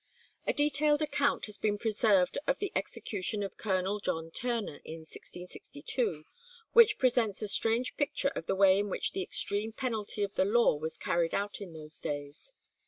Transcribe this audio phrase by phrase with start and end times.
[0.47, 6.25] A detailed account has been preserved of the execution of Colonel John Turner in 1662,
[6.73, 10.43] which presents a strange picture of the way in which the extreme penalty of the
[10.45, 12.51] law was carried out in those days.